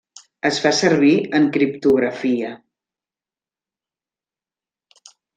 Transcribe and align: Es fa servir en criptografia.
Es 0.49 0.55
fa 0.61 0.69
servir 0.75 1.09
en 1.39 1.43
criptografia. 1.57 2.53